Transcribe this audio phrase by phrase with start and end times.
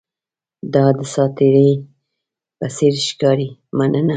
[0.73, 1.71] دا د ساتیرۍ
[2.57, 4.01] په څیر ښکاري، مننه!